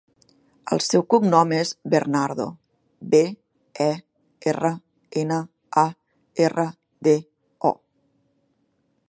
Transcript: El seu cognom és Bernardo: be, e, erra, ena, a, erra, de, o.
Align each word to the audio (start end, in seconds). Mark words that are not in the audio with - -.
El 0.75 0.79
seu 0.83 1.03
cognom 1.13 1.51
és 1.57 1.73
Bernardo: 1.93 2.47
be, 3.11 3.21
e, 3.85 3.91
erra, 4.53 4.73
ena, 5.25 5.39
a, 5.85 5.85
erra, 6.49 6.67
de, 7.09 7.17
o. 7.73 7.75